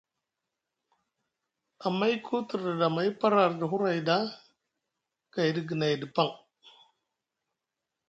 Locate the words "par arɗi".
3.19-3.65